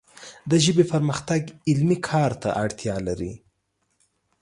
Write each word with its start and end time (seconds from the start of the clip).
د 0.49 0.51
ژبې 0.65 0.83
پرمختګ 0.93 1.41
علمي 1.69 1.97
کار 2.09 2.31
ته 2.41 2.49
اړتیا 2.63 2.95
لري 3.07 3.33